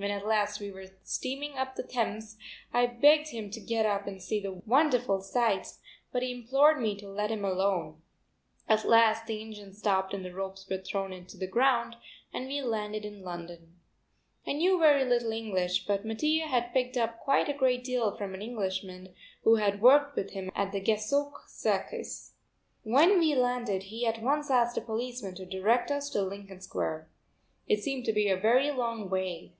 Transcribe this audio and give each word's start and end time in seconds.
When 0.00 0.12
at 0.12 0.24
last 0.24 0.60
we 0.60 0.70
were 0.70 0.92
steaming 1.02 1.58
up 1.58 1.74
the 1.74 1.82
Thames 1.82 2.36
I 2.72 2.86
begged 2.86 3.30
him 3.30 3.50
to 3.50 3.58
get 3.60 3.84
up 3.84 4.06
and 4.06 4.22
see 4.22 4.38
the 4.40 4.62
wonderful 4.64 5.20
sights, 5.20 5.80
but 6.12 6.22
he 6.22 6.30
implored 6.30 6.80
me 6.80 6.94
to 7.00 7.08
let 7.08 7.32
him 7.32 7.44
alone. 7.44 8.00
At 8.68 8.84
last 8.88 9.26
the 9.26 9.40
engine 9.42 9.72
stopped 9.74 10.14
and 10.14 10.24
the 10.24 10.32
ropes 10.32 10.64
were 10.70 10.78
thrown 10.78 11.26
to 11.26 11.36
the 11.36 11.48
ground, 11.48 11.96
and 12.32 12.46
we 12.46 12.62
landed 12.62 13.04
in 13.04 13.24
London. 13.24 13.80
I 14.46 14.52
knew 14.52 14.78
very 14.78 15.04
little 15.04 15.32
English, 15.32 15.84
but 15.84 16.04
Mattia 16.04 16.46
had 16.46 16.72
picked 16.72 16.96
up 16.96 17.18
quite 17.18 17.48
a 17.48 17.52
great 17.52 17.82
deal 17.82 18.16
from 18.16 18.34
an 18.34 18.40
Englishman 18.40 19.16
who 19.42 19.56
had 19.56 19.82
worked 19.82 20.14
with 20.14 20.30
him 20.30 20.52
at 20.54 20.70
the 20.70 20.80
Gassot 20.80 21.32
Circus. 21.48 22.34
When 22.84 23.18
we 23.18 23.34
landed 23.34 23.82
he 23.90 24.06
at 24.06 24.22
once 24.22 24.48
asked 24.48 24.78
a 24.78 24.80
policeman 24.80 25.34
to 25.34 25.44
direct 25.44 25.90
us 25.90 26.08
to 26.10 26.22
Lincoln 26.22 26.60
Square. 26.60 27.10
It 27.66 27.82
seemed 27.82 28.04
to 28.04 28.12
be 28.12 28.28
a 28.28 28.36
very 28.36 28.70
long 28.70 29.10
way. 29.10 29.54